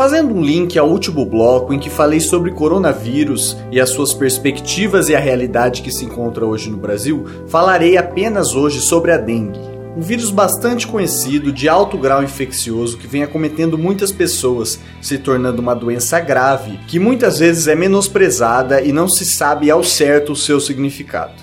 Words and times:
Fazendo 0.00 0.34
um 0.34 0.42
link 0.42 0.78
ao 0.78 0.88
último 0.88 1.26
bloco 1.26 1.74
em 1.74 1.78
que 1.78 1.90
falei 1.90 2.20
sobre 2.20 2.52
coronavírus 2.52 3.54
e 3.70 3.78
as 3.78 3.90
suas 3.90 4.14
perspectivas 4.14 5.10
e 5.10 5.14
a 5.14 5.18
realidade 5.18 5.82
que 5.82 5.92
se 5.92 6.06
encontra 6.06 6.46
hoje 6.46 6.70
no 6.70 6.78
Brasil, 6.78 7.26
falarei 7.48 7.98
apenas 7.98 8.54
hoje 8.54 8.80
sobre 8.80 9.12
a 9.12 9.18
dengue. 9.18 9.60
Um 9.94 10.00
vírus 10.00 10.30
bastante 10.30 10.86
conhecido, 10.86 11.52
de 11.52 11.68
alto 11.68 11.98
grau 11.98 12.24
infeccioso, 12.24 12.96
que 12.96 13.06
vem 13.06 13.22
acometendo 13.22 13.76
muitas 13.76 14.10
pessoas, 14.10 14.80
se 15.02 15.18
tornando 15.18 15.60
uma 15.60 15.74
doença 15.74 16.18
grave, 16.18 16.80
que 16.88 16.98
muitas 16.98 17.38
vezes 17.38 17.68
é 17.68 17.74
menosprezada 17.74 18.80
e 18.80 18.92
não 18.92 19.06
se 19.06 19.26
sabe 19.26 19.70
ao 19.70 19.84
certo 19.84 20.32
o 20.32 20.36
seu 20.36 20.58
significado. 20.60 21.34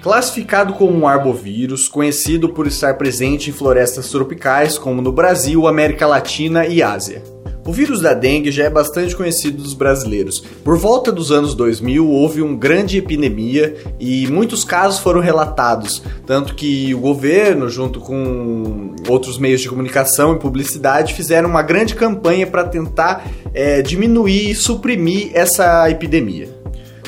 Classificado 0.00 0.72
como 0.72 0.96
um 0.96 1.06
arbovírus, 1.06 1.86
conhecido 1.86 2.48
por 2.48 2.66
estar 2.66 2.96
presente 2.96 3.50
em 3.50 3.52
florestas 3.52 4.08
tropicais 4.08 4.78
como 4.78 5.02
no 5.02 5.12
Brasil, 5.12 5.66
América 5.66 6.06
Latina 6.06 6.66
e 6.66 6.82
Ásia. 6.82 7.35
O 7.66 7.72
vírus 7.72 8.00
da 8.00 8.14
dengue 8.14 8.52
já 8.52 8.64
é 8.64 8.70
bastante 8.70 9.16
conhecido 9.16 9.60
dos 9.60 9.74
brasileiros. 9.74 10.38
Por 10.62 10.78
volta 10.78 11.10
dos 11.10 11.32
anos 11.32 11.52
2000 11.52 12.08
houve 12.08 12.40
uma 12.40 12.56
grande 12.56 12.98
epidemia 12.98 13.74
e 13.98 14.28
muitos 14.28 14.62
casos 14.62 15.00
foram 15.00 15.20
relatados, 15.20 16.00
tanto 16.24 16.54
que 16.54 16.94
o 16.94 17.00
governo, 17.00 17.68
junto 17.68 17.98
com 17.98 18.94
outros 19.08 19.36
meios 19.36 19.60
de 19.60 19.68
comunicação 19.68 20.36
e 20.36 20.38
publicidade, 20.38 21.12
fizeram 21.12 21.48
uma 21.48 21.62
grande 21.62 21.96
campanha 21.96 22.46
para 22.46 22.62
tentar 22.62 23.28
é, 23.52 23.82
diminuir 23.82 24.50
e 24.50 24.54
suprimir 24.54 25.32
essa 25.34 25.90
epidemia. 25.90 26.48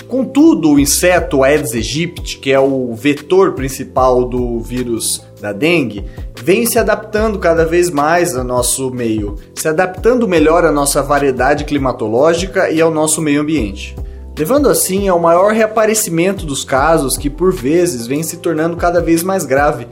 Contudo, 0.09 0.73
o 0.73 0.81
inseto 0.81 1.45
Aedes 1.45 1.75
aegypti, 1.75 2.39
que 2.39 2.51
é 2.51 2.59
o 2.59 2.95
vetor 2.95 3.53
principal 3.53 4.25
do 4.25 4.59
vírus 4.59 5.23
da 5.39 5.53
dengue, 5.53 6.05
vem 6.43 6.67
se 6.67 6.79
adaptando 6.79 7.39
cada 7.39 7.65
vez 7.65 7.91
mais 7.91 8.37
ao 8.37 8.45
nosso 8.45 8.91
meio, 8.91 9.37
se 9.55 9.69
adaptando 9.69 10.29
melhor 10.29 10.65
à 10.65 10.73
nossa 10.73 11.03
variedade 11.03 11.65
climatológica 11.65 12.71
e 12.71 12.81
ao 12.81 12.91
nosso 12.91 13.21
meio 13.21 13.41
ambiente. 13.41 13.97
Levando 14.39 14.69
assim 14.69 15.09
ao 15.09 15.19
maior 15.19 15.53
reaparecimento 15.53 16.47
dos 16.47 16.65
casos 16.65 17.17
que 17.17 17.29
por 17.29 17.53
vezes 17.53 18.07
vem 18.07 18.23
se 18.23 18.37
tornando 18.37 18.77
cada 18.77 19.01
vez 19.01 19.23
mais 19.23 19.45
grave, 19.45 19.89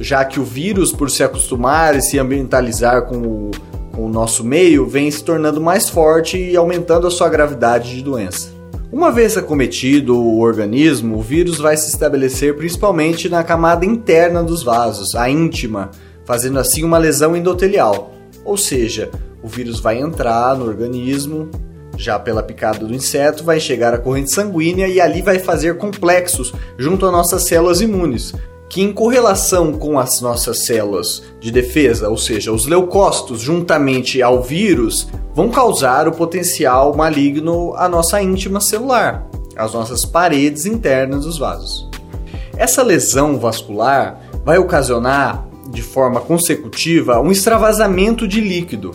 já 0.00 0.24
que 0.24 0.40
o 0.40 0.44
vírus, 0.44 0.92
por 0.92 1.10
se 1.10 1.22
acostumar 1.22 1.96
e 1.96 2.02
se 2.02 2.18
ambientalizar 2.18 3.06
com 3.06 3.16
o, 3.18 3.50
com 3.92 4.06
o 4.06 4.08
nosso 4.08 4.42
meio, 4.42 4.86
vem 4.86 5.10
se 5.10 5.22
tornando 5.22 5.60
mais 5.60 5.88
forte 5.88 6.36
e 6.36 6.56
aumentando 6.56 7.06
a 7.06 7.10
sua 7.10 7.28
gravidade 7.28 7.94
de 7.94 8.02
doença. 8.02 8.53
Uma 8.94 9.10
vez 9.10 9.36
acometido 9.36 10.16
o 10.16 10.38
organismo, 10.38 11.18
o 11.18 11.20
vírus 11.20 11.58
vai 11.58 11.76
se 11.76 11.88
estabelecer 11.88 12.54
principalmente 12.54 13.28
na 13.28 13.42
camada 13.42 13.84
interna 13.84 14.40
dos 14.40 14.62
vasos, 14.62 15.16
a 15.16 15.28
íntima, 15.28 15.90
fazendo 16.24 16.60
assim 16.60 16.84
uma 16.84 16.96
lesão 16.96 17.36
endotelial. 17.36 18.14
Ou 18.44 18.56
seja, 18.56 19.10
o 19.42 19.48
vírus 19.48 19.80
vai 19.80 19.98
entrar 19.98 20.56
no 20.56 20.64
organismo, 20.64 21.50
já 21.96 22.20
pela 22.20 22.40
picada 22.40 22.86
do 22.86 22.94
inseto, 22.94 23.42
vai 23.42 23.58
chegar 23.58 23.92
à 23.92 23.98
corrente 23.98 24.32
sanguínea 24.32 24.86
e 24.86 25.00
ali 25.00 25.22
vai 25.22 25.40
fazer 25.40 25.76
complexos 25.76 26.54
junto 26.78 27.04
às 27.04 27.10
nossas 27.10 27.48
células 27.48 27.80
imunes, 27.80 28.32
que 28.74 28.82
em 28.82 28.92
correlação 28.92 29.72
com 29.72 30.00
as 30.00 30.20
nossas 30.20 30.66
células 30.66 31.22
de 31.38 31.52
defesa, 31.52 32.08
ou 32.08 32.18
seja, 32.18 32.50
os 32.50 32.66
leucócitos 32.66 33.40
juntamente 33.40 34.20
ao 34.20 34.42
vírus, 34.42 35.06
vão 35.32 35.48
causar 35.48 36.08
o 36.08 36.12
potencial 36.12 36.92
maligno 36.92 37.72
à 37.76 37.88
nossa 37.88 38.20
íntima 38.20 38.60
celular, 38.60 39.28
às 39.54 39.74
nossas 39.74 40.04
paredes 40.04 40.66
internas 40.66 41.24
dos 41.24 41.38
vasos. 41.38 41.88
Essa 42.56 42.82
lesão 42.82 43.38
vascular 43.38 44.20
vai 44.44 44.58
ocasionar 44.58 45.46
de 45.70 45.80
forma 45.80 46.20
consecutiva 46.20 47.20
um 47.20 47.30
extravasamento 47.30 48.26
de 48.26 48.40
líquido. 48.40 48.90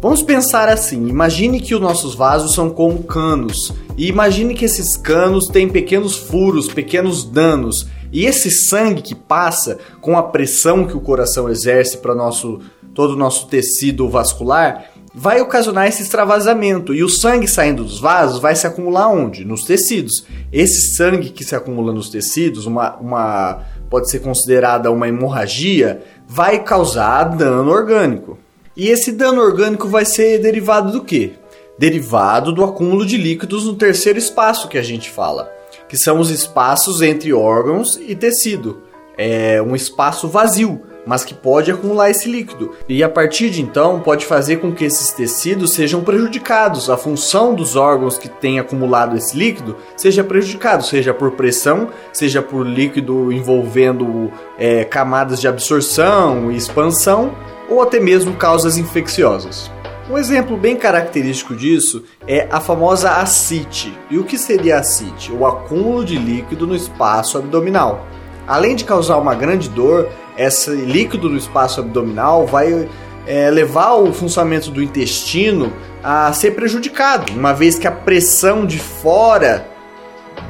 Vamos 0.00 0.22
pensar 0.22 0.68
assim: 0.68 1.08
imagine 1.08 1.60
que 1.60 1.74
os 1.74 1.80
nossos 1.80 2.14
vasos 2.14 2.54
são 2.54 2.70
como 2.70 3.04
canos, 3.04 3.72
e 3.96 4.08
imagine 4.08 4.54
que 4.54 4.64
esses 4.64 4.96
canos 4.96 5.46
têm 5.46 5.68
pequenos 5.68 6.16
furos, 6.16 6.68
pequenos 6.68 7.24
danos 7.24 7.86
e 8.12 8.26
esse 8.26 8.50
sangue 8.50 9.02
que 9.02 9.14
passa 9.14 9.78
com 10.00 10.18
a 10.18 10.22
pressão 10.22 10.84
que 10.84 10.96
o 10.96 11.00
coração 11.00 11.48
exerce 11.48 11.98
para 11.98 12.14
nosso 12.14 12.60
todo 12.92 13.12
o 13.12 13.16
nosso 13.16 13.46
tecido 13.46 14.08
vascular 14.08 14.90
vai 15.14 15.40
ocasionar 15.40 15.86
esse 15.86 16.02
extravasamento 16.02 16.94
e 16.94 17.04
o 17.04 17.08
sangue 17.08 17.46
saindo 17.46 17.84
dos 17.84 18.00
vasos 18.00 18.40
vai 18.40 18.54
se 18.54 18.66
acumular 18.66 19.08
onde? 19.08 19.44
Nos 19.44 19.64
tecidos. 19.64 20.24
Esse 20.52 20.96
sangue 20.96 21.30
que 21.30 21.44
se 21.44 21.54
acumula 21.54 21.92
nos 21.92 22.10
tecidos, 22.10 22.66
uma, 22.66 22.96
uma 22.96 23.60
pode 23.88 24.10
ser 24.10 24.20
considerada 24.20 24.90
uma 24.90 25.08
hemorragia, 25.08 26.02
vai 26.26 26.62
causar 26.62 27.24
dano 27.24 27.70
orgânico. 27.70 28.38
E 28.80 28.88
esse 28.88 29.12
dano 29.12 29.42
orgânico 29.42 29.86
vai 29.86 30.06
ser 30.06 30.38
derivado 30.38 30.90
do 30.90 31.04
quê? 31.04 31.32
Derivado 31.78 32.50
do 32.50 32.64
acúmulo 32.64 33.04
de 33.04 33.18
líquidos 33.18 33.66
no 33.66 33.74
terceiro 33.74 34.18
espaço 34.18 34.68
que 34.68 34.78
a 34.78 34.82
gente 34.82 35.10
fala 35.10 35.52
que 35.86 35.98
são 35.98 36.18
os 36.18 36.30
espaços 36.30 37.02
entre 37.02 37.32
órgãos 37.32 38.00
e 38.06 38.14
tecido. 38.14 38.84
É 39.18 39.60
um 39.60 39.74
espaço 39.74 40.28
vazio, 40.28 40.80
mas 41.04 41.24
que 41.24 41.34
pode 41.34 41.70
acumular 41.70 42.08
esse 42.08 42.28
líquido. 42.28 42.70
E 42.88 43.02
a 43.02 43.08
partir 43.08 43.50
de 43.50 43.60
então 43.60 44.00
pode 44.00 44.24
fazer 44.24 44.58
com 44.58 44.72
que 44.72 44.84
esses 44.84 45.12
tecidos 45.12 45.74
sejam 45.74 46.02
prejudicados. 46.02 46.88
A 46.88 46.96
função 46.96 47.54
dos 47.54 47.74
órgãos 47.76 48.16
que 48.16 48.28
têm 48.28 48.60
acumulado 48.60 49.16
esse 49.16 49.36
líquido 49.36 49.76
seja 49.96 50.22
prejudicado, 50.22 50.84
seja 50.84 51.12
por 51.12 51.32
pressão, 51.32 51.88
seja 52.12 52.40
por 52.40 52.64
líquido 52.64 53.32
envolvendo 53.32 54.30
é, 54.56 54.84
camadas 54.84 55.40
de 55.40 55.48
absorção 55.48 56.52
e 56.52 56.56
expansão, 56.56 57.34
ou 57.70 57.80
até 57.80 58.00
mesmo 58.00 58.34
causas 58.34 58.76
infecciosas. 58.76 59.70
Um 60.10 60.18
exemplo 60.18 60.56
bem 60.56 60.76
característico 60.76 61.54
disso 61.54 62.02
é 62.26 62.48
a 62.50 62.60
famosa 62.60 63.12
ascite. 63.12 63.96
E 64.10 64.18
o 64.18 64.24
que 64.24 64.36
seria 64.36 64.76
a 64.76 64.80
ascite? 64.80 65.32
O 65.32 65.46
acúmulo 65.46 66.04
de 66.04 66.18
líquido 66.18 66.66
no 66.66 66.74
espaço 66.74 67.38
abdominal. 67.38 68.04
Além 68.44 68.74
de 68.74 68.84
causar 68.84 69.18
uma 69.18 69.36
grande 69.36 69.68
dor, 69.68 70.08
esse 70.36 70.70
líquido 70.70 71.30
no 71.30 71.36
espaço 71.36 71.78
abdominal 71.78 72.44
vai 72.44 72.88
é, 73.24 73.50
levar 73.50 73.94
o 73.94 74.12
funcionamento 74.12 74.72
do 74.72 74.82
intestino 74.82 75.72
a 76.02 76.32
ser 76.32 76.56
prejudicado, 76.56 77.32
uma 77.32 77.52
vez 77.52 77.78
que 77.78 77.86
a 77.86 77.92
pressão 77.92 78.66
de 78.66 78.80
fora 78.80 79.68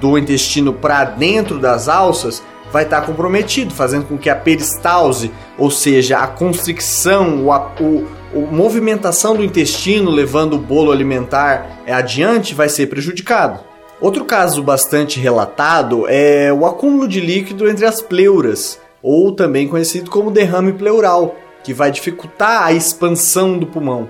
do 0.00 0.16
intestino 0.16 0.72
para 0.72 1.04
dentro 1.04 1.58
das 1.58 1.88
alças 1.88 2.42
vai 2.72 2.84
estar 2.84 3.02
comprometido, 3.02 3.74
fazendo 3.74 4.06
com 4.06 4.18
que 4.18 4.30
a 4.30 4.36
peristalse, 4.36 5.30
ou 5.58 5.70
seja, 5.70 6.18
a 6.18 6.26
constricção, 6.26 7.46
o, 7.46 7.50
o 7.82 8.06
a 8.32 8.52
movimentação 8.52 9.34
do 9.36 9.44
intestino 9.44 10.10
levando 10.10 10.54
o 10.54 10.58
bolo 10.58 10.92
alimentar 10.92 11.80
adiante 11.86 12.54
vai 12.54 12.68
ser 12.68 12.86
prejudicado. 12.86 13.60
Outro 14.00 14.24
caso 14.24 14.62
bastante 14.62 15.18
relatado 15.18 16.06
é 16.08 16.52
o 16.52 16.64
acúmulo 16.64 17.08
de 17.08 17.20
líquido 17.20 17.68
entre 17.68 17.84
as 17.84 18.00
pleuras, 18.00 18.80
ou 19.02 19.32
também 19.32 19.68
conhecido 19.68 20.10
como 20.10 20.30
derrame 20.30 20.72
pleural, 20.72 21.34
que 21.62 21.74
vai 21.74 21.90
dificultar 21.90 22.62
a 22.62 22.72
expansão 22.72 23.58
do 23.58 23.66
pulmão, 23.66 24.08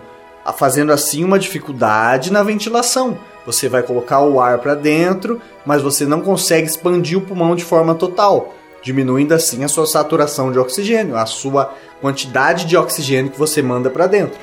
fazendo 0.57 0.93
assim 0.93 1.25
uma 1.25 1.39
dificuldade 1.39 2.31
na 2.31 2.43
ventilação. 2.43 3.19
Você 3.51 3.69
vai 3.69 3.83
colocar 3.83 4.21
o 4.21 4.41
ar 4.41 4.59
para 4.59 4.75
dentro, 4.75 5.41
mas 5.65 5.83
você 5.83 6.05
não 6.07 6.21
consegue 6.21 6.67
expandir 6.69 7.19
o 7.19 7.23
pulmão 7.23 7.55
de 7.55 7.65
forma 7.65 7.95
total 7.95 8.55
diminuindo 8.83 9.33
assim 9.33 9.65
a 9.65 9.69
sua 9.69 9.87
saturação 9.87 10.51
de 10.51 10.59
oxigênio, 10.59 11.17
a 11.17 11.27
sua 11.27 11.75
quantidade 12.01 12.65
de 12.65 12.77
oxigênio 12.77 13.31
que 13.31 13.39
você 13.39 13.63
manda 13.63 13.91
para 13.91 14.07
dentro. 14.07 14.39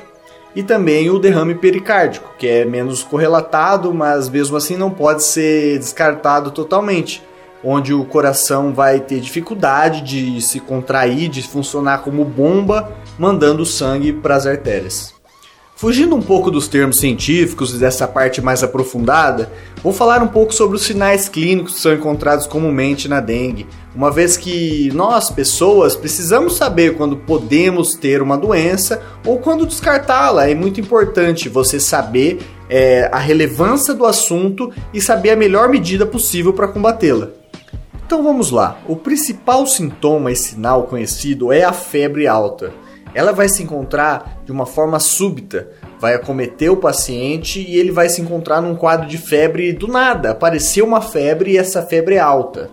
E 0.54 0.62
também 0.62 1.10
o 1.10 1.18
derrame 1.18 1.54
pericárdico, 1.54 2.34
que 2.38 2.46
é 2.46 2.64
menos 2.64 3.02
correlatado, 3.02 3.92
mas 3.92 4.28
mesmo 4.28 4.56
assim 4.56 4.76
não 4.76 4.90
pode 4.90 5.22
ser 5.22 5.78
descartado 5.78 6.50
totalmente, 6.50 7.22
onde 7.62 7.92
o 7.92 8.04
coração 8.04 8.72
vai 8.72 9.00
ter 9.00 9.20
dificuldade 9.20 10.00
de 10.00 10.40
se 10.40 10.58
contrair, 10.58 11.28
de 11.28 11.42
funcionar 11.42 11.98
como 11.98 12.24
bomba, 12.24 12.92
mandando 13.18 13.64
sangue 13.66 14.12
para 14.12 14.36
as 14.36 14.46
artérias. 14.46 15.17
Fugindo 15.78 16.16
um 16.16 16.20
pouco 16.20 16.50
dos 16.50 16.66
termos 16.66 16.98
científicos 16.98 17.72
e 17.72 17.78
dessa 17.78 18.08
parte 18.08 18.42
mais 18.42 18.64
aprofundada, 18.64 19.48
vou 19.80 19.92
falar 19.92 20.20
um 20.20 20.26
pouco 20.26 20.52
sobre 20.52 20.76
os 20.76 20.82
sinais 20.82 21.28
clínicos 21.28 21.74
que 21.74 21.80
são 21.80 21.94
encontrados 21.94 22.48
comumente 22.48 23.06
na 23.06 23.20
dengue, 23.20 23.64
uma 23.94 24.10
vez 24.10 24.36
que 24.36 24.90
nós, 24.92 25.30
pessoas, 25.30 25.94
precisamos 25.94 26.56
saber 26.56 26.96
quando 26.96 27.16
podemos 27.18 27.94
ter 27.94 28.20
uma 28.20 28.36
doença 28.36 29.00
ou 29.24 29.38
quando 29.38 29.64
descartá-la. 29.64 30.50
É 30.50 30.54
muito 30.54 30.80
importante 30.80 31.48
você 31.48 31.78
saber 31.78 32.40
é, 32.68 33.08
a 33.12 33.18
relevância 33.18 33.94
do 33.94 34.04
assunto 34.04 34.72
e 34.92 35.00
saber 35.00 35.30
a 35.30 35.36
melhor 35.36 35.68
medida 35.68 36.04
possível 36.04 36.52
para 36.52 36.66
combatê-la. 36.66 37.28
Então 38.04 38.20
vamos 38.24 38.50
lá. 38.50 38.80
O 38.88 38.96
principal 38.96 39.64
sintoma 39.64 40.32
e 40.32 40.36
sinal 40.36 40.88
conhecido 40.88 41.52
é 41.52 41.62
a 41.62 41.72
febre 41.72 42.26
alta 42.26 42.72
ela 43.14 43.32
vai 43.32 43.48
se 43.48 43.62
encontrar 43.62 44.40
de 44.44 44.52
uma 44.52 44.66
forma 44.66 44.98
súbita, 44.98 45.68
vai 46.00 46.14
acometer 46.14 46.70
o 46.70 46.76
paciente 46.76 47.60
e 47.60 47.76
ele 47.76 47.90
vai 47.90 48.08
se 48.08 48.20
encontrar 48.20 48.60
num 48.60 48.74
quadro 48.74 49.06
de 49.06 49.18
febre 49.18 49.72
do 49.72 49.88
nada. 49.88 50.30
Apareceu 50.30 50.84
uma 50.84 51.00
febre 51.00 51.52
e 51.52 51.58
essa 51.58 51.82
febre 51.82 52.14
é 52.16 52.20
alta. 52.20 52.70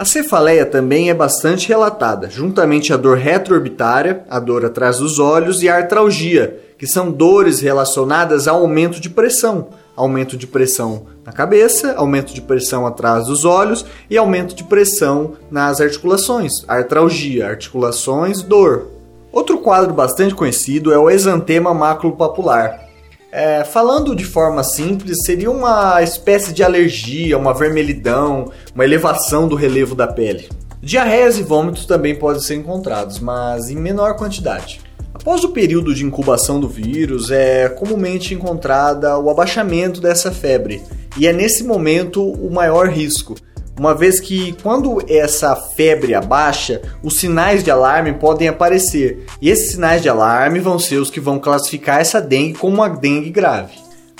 A 0.00 0.04
cefaleia 0.06 0.64
também 0.64 1.10
é 1.10 1.14
bastante 1.14 1.68
relatada, 1.68 2.30
juntamente 2.30 2.90
a 2.90 2.96
dor 2.96 3.18
retroorbitária, 3.18 4.24
a 4.30 4.40
dor 4.40 4.64
atrás 4.64 4.96
dos 4.96 5.18
olhos 5.18 5.62
e 5.62 5.68
a 5.68 5.76
artralgia, 5.76 6.58
que 6.78 6.86
são 6.86 7.12
dores 7.12 7.60
relacionadas 7.60 8.48
ao 8.48 8.60
aumento 8.60 8.98
de 8.98 9.10
pressão, 9.10 9.68
aumento 9.94 10.38
de 10.38 10.46
pressão 10.46 11.04
na 11.22 11.32
cabeça, 11.32 11.92
aumento 11.96 12.32
de 12.32 12.40
pressão 12.40 12.86
atrás 12.86 13.26
dos 13.26 13.44
olhos 13.44 13.84
e 14.08 14.16
aumento 14.16 14.54
de 14.54 14.64
pressão 14.64 15.34
nas 15.50 15.82
articulações, 15.82 16.64
artralgia, 16.66 17.46
articulações, 17.46 18.40
dor. 18.40 18.99
Outro 19.32 19.58
quadro 19.58 19.94
bastante 19.94 20.34
conhecido 20.34 20.92
é 20.92 20.98
o 20.98 21.08
exantema 21.08 21.72
maculopapular. 21.72 22.88
É, 23.32 23.62
falando 23.62 24.16
de 24.16 24.24
forma 24.24 24.64
simples, 24.64 25.24
seria 25.24 25.50
uma 25.50 26.02
espécie 26.02 26.52
de 26.52 26.64
alergia, 26.64 27.38
uma 27.38 27.54
vermelhidão, 27.54 28.50
uma 28.74 28.84
elevação 28.84 29.46
do 29.46 29.54
relevo 29.54 29.94
da 29.94 30.08
pele. 30.08 30.48
Diarreias 30.82 31.38
e 31.38 31.42
vômitos 31.42 31.86
também 31.86 32.16
podem 32.16 32.42
ser 32.42 32.56
encontrados, 32.56 33.20
mas 33.20 33.70
em 33.70 33.76
menor 33.76 34.16
quantidade. 34.16 34.80
Após 35.14 35.44
o 35.44 35.50
período 35.50 35.94
de 35.94 36.04
incubação 36.04 36.58
do 36.58 36.66
vírus, 36.66 37.30
é 37.30 37.68
comumente 37.68 38.34
encontrada 38.34 39.16
o 39.18 39.30
abaixamento 39.30 40.00
dessa 40.00 40.32
febre, 40.32 40.82
e 41.18 41.26
é 41.26 41.32
nesse 41.32 41.62
momento 41.62 42.24
o 42.24 42.50
maior 42.50 42.88
risco, 42.88 43.36
uma 43.80 43.94
vez 43.94 44.20
que 44.20 44.52
quando 44.62 45.02
essa 45.08 45.56
febre 45.56 46.14
abaixa, 46.14 46.82
os 47.02 47.16
sinais 47.16 47.64
de 47.64 47.70
alarme 47.70 48.12
podem 48.12 48.46
aparecer, 48.46 49.24
e 49.40 49.48
esses 49.48 49.70
sinais 49.70 50.02
de 50.02 50.08
alarme 50.10 50.60
vão 50.60 50.78
ser 50.78 50.98
os 50.98 51.10
que 51.10 51.18
vão 51.18 51.38
classificar 51.38 51.98
essa 51.98 52.20
dengue 52.20 52.58
como 52.58 52.74
uma 52.74 52.90
dengue 52.90 53.30
grave. 53.30 53.72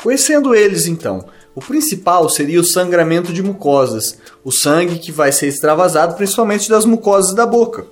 Conhecendo 0.03 0.55
eles 0.55 0.87
então, 0.87 1.27
o 1.55 1.61
principal 1.61 2.27
seria 2.31 2.59
o 2.59 2.65
sangramento 2.65 3.35
de 3.35 3.43
mucosas, 3.43 4.17
o 4.43 4.51
sangue 4.51 4.99
que 4.99 5.13
vai 5.13 5.31
ser 5.31 5.49
extravasado 5.49 6.15
principalmente 6.15 6.67
das 6.71 6.87
mucosas 6.87 7.35
da 7.35 7.45
boca. 7.45 7.85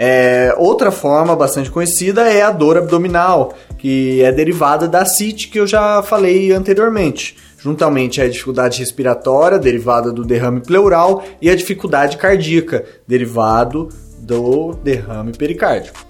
É, 0.00 0.54
outra 0.56 0.92
forma 0.92 1.34
bastante 1.34 1.70
conhecida 1.70 2.22
é 2.22 2.42
a 2.42 2.52
dor 2.52 2.78
abdominal, 2.78 3.52
que 3.76 4.22
é 4.22 4.30
derivada 4.30 4.86
da 4.86 5.04
CIT 5.04 5.48
que 5.48 5.58
eu 5.58 5.66
já 5.66 6.02
falei 6.02 6.52
anteriormente 6.52 7.36
juntamente 7.58 8.20
à 8.20 8.28
dificuldade 8.28 8.78
respiratória, 8.78 9.58
derivada 9.58 10.12
do 10.12 10.24
derrame 10.24 10.60
pleural, 10.60 11.24
e 11.42 11.50
a 11.50 11.56
dificuldade 11.56 12.16
cardíaca, 12.16 12.84
derivado 13.06 13.88
do 14.20 14.74
derrame 14.74 15.32
pericárdico. 15.32 16.06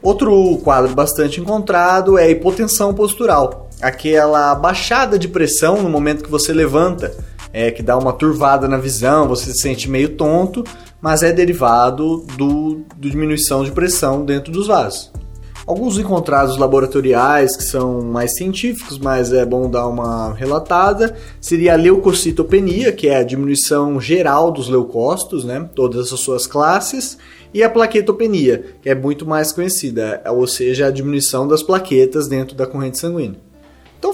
Outro 0.00 0.58
quadro 0.58 0.94
bastante 0.94 1.40
encontrado 1.40 2.16
é 2.16 2.24
a 2.24 2.30
hipotensão 2.30 2.94
postural, 2.94 3.68
aquela 3.82 4.54
baixada 4.54 5.18
de 5.18 5.26
pressão 5.26 5.82
no 5.82 5.90
momento 5.90 6.22
que 6.22 6.30
você 6.30 6.52
levanta, 6.52 7.12
é, 7.52 7.70
que 7.70 7.82
dá 7.82 7.96
uma 7.96 8.12
turvada 8.12 8.68
na 8.68 8.76
visão, 8.76 9.26
você 9.26 9.52
se 9.52 9.62
sente 9.62 9.90
meio 9.90 10.10
tonto, 10.10 10.62
mas 11.00 11.22
é 11.22 11.32
derivado 11.32 12.24
do, 12.36 12.84
do 12.96 13.10
diminuição 13.10 13.64
de 13.64 13.72
pressão 13.72 14.24
dentro 14.24 14.52
dos 14.52 14.66
vasos. 14.66 15.12
Alguns 15.66 15.98
encontrados 15.98 16.56
laboratoriais 16.56 17.56
que 17.56 17.64
são 17.64 18.00
mais 18.00 18.36
científicos, 18.36 18.98
mas 18.98 19.32
é 19.32 19.44
bom 19.44 19.68
dar 19.68 19.88
uma 19.88 20.32
relatada, 20.32 21.16
seria 21.40 21.72
a 21.72 21.76
leucocitopenia, 21.76 22.92
que 22.92 23.08
é 23.08 23.16
a 23.16 23.24
diminuição 23.24 24.00
geral 24.00 24.52
dos 24.52 24.68
leucócitos, 24.68 25.44
né, 25.44 25.68
todas 25.74 26.12
as 26.12 26.20
suas 26.20 26.46
classes, 26.46 27.18
e 27.52 27.64
a 27.64 27.70
plaquetopenia, 27.70 28.76
que 28.80 28.88
é 28.88 28.94
muito 28.94 29.26
mais 29.26 29.50
conhecida, 29.50 30.22
ou 30.28 30.46
seja, 30.46 30.86
a 30.86 30.90
diminuição 30.90 31.48
das 31.48 31.64
plaquetas 31.64 32.28
dentro 32.28 32.54
da 32.54 32.66
corrente 32.66 32.98
sanguínea. 32.98 33.40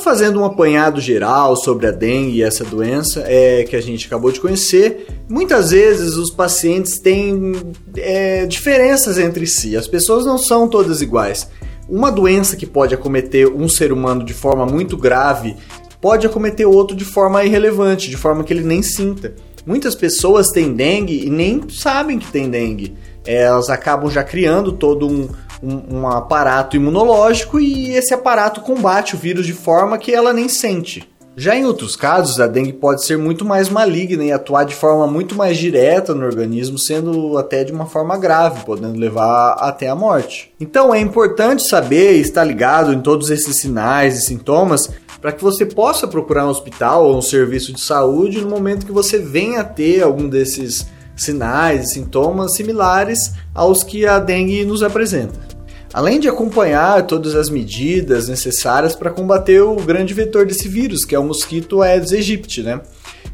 Fazendo 0.02 0.40
um 0.40 0.44
apanhado 0.44 1.00
geral 1.00 1.54
sobre 1.54 1.86
a 1.86 1.92
dengue 1.92 2.38
e 2.38 2.42
essa 2.42 2.64
doença 2.64 3.22
é, 3.24 3.62
que 3.62 3.76
a 3.76 3.80
gente 3.80 4.08
acabou 4.08 4.32
de 4.32 4.40
conhecer, 4.40 5.06
muitas 5.28 5.70
vezes 5.70 6.16
os 6.16 6.28
pacientes 6.28 6.98
têm 6.98 7.52
é, 7.96 8.44
diferenças 8.44 9.16
entre 9.16 9.46
si. 9.46 9.76
As 9.76 9.86
pessoas 9.86 10.26
não 10.26 10.36
são 10.36 10.66
todas 10.66 11.00
iguais. 11.00 11.48
Uma 11.88 12.10
doença 12.10 12.56
que 12.56 12.66
pode 12.66 12.92
acometer 12.92 13.46
um 13.48 13.68
ser 13.68 13.92
humano 13.92 14.24
de 14.24 14.34
forma 14.34 14.66
muito 14.66 14.96
grave 14.96 15.54
pode 16.00 16.26
acometer 16.26 16.66
outro 16.66 16.96
de 16.96 17.04
forma 17.04 17.44
irrelevante, 17.44 18.10
de 18.10 18.16
forma 18.16 18.42
que 18.42 18.52
ele 18.52 18.64
nem 18.64 18.82
sinta. 18.82 19.34
Muitas 19.64 19.94
pessoas 19.94 20.48
têm 20.48 20.74
dengue 20.74 21.24
e 21.24 21.30
nem 21.30 21.62
sabem 21.68 22.18
que 22.18 22.30
tem 22.30 22.50
dengue. 22.50 22.96
Elas 23.24 23.70
acabam 23.70 24.10
já 24.10 24.24
criando 24.24 24.72
todo 24.72 25.06
um, 25.06 25.28
um, 25.62 25.98
um 25.98 26.08
aparato 26.08 26.76
imunológico 26.76 27.60
e 27.60 27.94
esse 27.94 28.12
aparato 28.12 28.60
combate 28.60 29.14
o 29.14 29.18
vírus 29.18 29.46
de 29.46 29.52
forma 29.52 29.96
que 29.96 30.12
ela 30.12 30.32
nem 30.32 30.48
sente. 30.48 31.08
Já 31.34 31.56
em 31.56 31.64
outros 31.64 31.96
casos, 31.96 32.38
a 32.40 32.46
dengue 32.46 32.74
pode 32.74 33.06
ser 33.06 33.16
muito 33.16 33.42
mais 33.42 33.70
maligna 33.70 34.22
e 34.22 34.30
atuar 34.30 34.64
de 34.64 34.74
forma 34.74 35.06
muito 35.06 35.34
mais 35.34 35.56
direta 35.56 36.14
no 36.14 36.26
organismo, 36.26 36.78
sendo 36.78 37.38
até 37.38 37.64
de 37.64 37.72
uma 37.72 37.86
forma 37.86 38.18
grave, 38.18 38.66
podendo 38.66 38.98
levar 38.98 39.52
até 39.54 39.88
a 39.88 39.94
morte. 39.94 40.52
Então 40.60 40.94
é 40.94 41.00
importante 41.00 41.66
saber 41.66 42.18
e 42.18 42.20
estar 42.20 42.44
ligado 42.44 42.92
em 42.92 43.00
todos 43.00 43.30
esses 43.30 43.56
sinais 43.56 44.18
e 44.18 44.26
sintomas 44.26 44.90
para 45.22 45.32
que 45.32 45.42
você 45.42 45.64
possa 45.64 46.06
procurar 46.06 46.44
um 46.44 46.50
hospital 46.50 47.06
ou 47.06 47.16
um 47.16 47.22
serviço 47.22 47.72
de 47.72 47.80
saúde 47.80 48.42
no 48.42 48.50
momento 48.50 48.84
que 48.84 48.92
você 48.92 49.18
venha 49.18 49.60
a 49.60 49.64
ter 49.64 50.02
algum 50.02 50.28
desses 50.28 50.86
sinais 51.16 51.84
e 51.84 51.94
sintomas 51.94 52.56
similares 52.56 53.32
aos 53.54 53.82
que 53.82 54.04
a 54.04 54.18
dengue 54.18 54.66
nos 54.66 54.82
apresenta 54.82 55.51
além 55.92 56.18
de 56.18 56.28
acompanhar 56.28 57.06
todas 57.06 57.34
as 57.34 57.50
medidas 57.50 58.28
necessárias 58.28 58.96
para 58.96 59.10
combater 59.10 59.60
o 59.60 59.76
grande 59.76 60.14
vetor 60.14 60.46
desse 60.46 60.68
vírus, 60.68 61.04
que 61.04 61.14
é 61.14 61.18
o 61.18 61.24
mosquito 61.24 61.82
Aedes 61.82 62.12
aegypti, 62.12 62.62
né? 62.62 62.80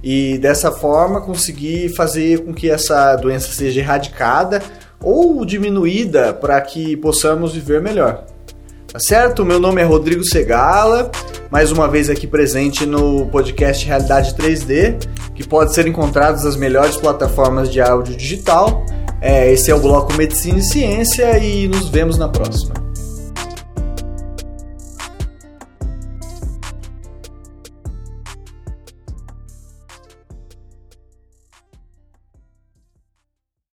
E 0.03 0.39
dessa 0.39 0.71
forma 0.71 1.21
conseguir 1.21 1.89
fazer 1.91 2.45
com 2.45 2.53
que 2.53 2.69
essa 2.69 3.15
doença 3.17 3.53
seja 3.53 3.81
erradicada 3.81 4.63
ou 5.01 5.45
diminuída 5.45 6.33
para 6.33 6.61
que 6.61 6.97
possamos 6.97 7.53
viver 7.55 7.81
melhor. 7.81 8.25
Tá 8.93 8.99
certo? 8.99 9.45
Meu 9.45 9.61
nome 9.61 9.83
é 9.83 9.85
Rodrigo 9.85 10.25
Segala, 10.25 11.11
mais 11.51 11.71
uma 11.71 11.87
vez 11.87 12.09
aqui 12.09 12.27
presente 12.27 12.87
no 12.87 13.27
podcast 13.27 13.85
Realidade 13.87 14.35
3D, 14.35 14.97
que 15.35 15.47
pode 15.47 15.75
ser 15.75 15.87
encontrado 15.87 16.43
nas 16.43 16.57
melhores 16.57 16.97
plataformas 16.97 17.71
de 17.71 17.81
áudio 17.81 18.17
digital 18.17 18.85
é, 19.21 19.53
esse 19.53 19.71
é 19.71 19.75
o 19.75 19.81
bloco 19.81 20.15
Medicina 20.15 20.59
e 20.59 20.63
Ciência 20.63 21.39
e 21.39 21.69
nos 21.69 21.89
vemos 21.89 22.17
na 22.17 22.29
próxima. 22.29 22.88